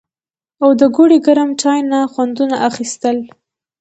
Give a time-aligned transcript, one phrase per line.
[0.63, 3.17] او د ګوړې ګرم چای نه خوندونه اخيستل